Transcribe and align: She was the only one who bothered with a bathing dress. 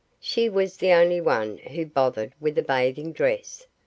She 0.19 0.49
was 0.49 0.77
the 0.77 0.93
only 0.93 1.21
one 1.21 1.59
who 1.59 1.85
bothered 1.85 2.33
with 2.39 2.57
a 2.57 2.63
bathing 2.63 3.11
dress. 3.11 3.67